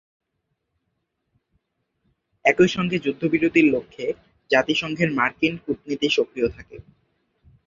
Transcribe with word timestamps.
একই 2.45 2.67
সঙ্গে 2.67 2.97
যুদ্ধবিরতির 2.99 3.67
লক্ষ্যে 3.73 4.05
জাতিসংঘের 4.51 5.09
মার্কিন 5.11 5.53
কূটনীতি 5.63 6.07
সক্রিয় 6.09 6.47
থাকে। 6.49 6.75